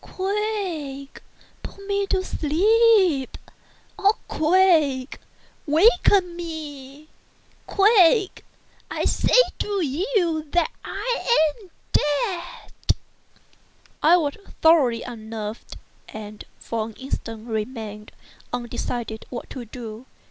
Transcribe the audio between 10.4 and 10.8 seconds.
that